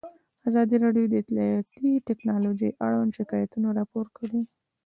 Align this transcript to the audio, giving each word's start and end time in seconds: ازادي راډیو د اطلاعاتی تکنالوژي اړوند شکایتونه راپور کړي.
ازادي 0.47 0.75
راډیو 0.85 1.05
د 1.09 1.13
اطلاعاتی 1.21 1.91
تکنالوژي 2.09 2.69
اړوند 2.85 3.11
شکایتونه 3.19 3.67
راپور 3.79 4.05
کړي. 4.17 4.41